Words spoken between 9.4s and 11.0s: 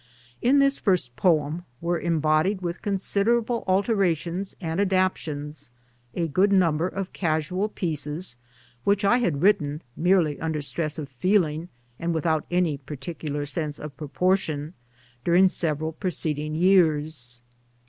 written (merely under stress